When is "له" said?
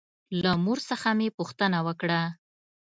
0.43-0.51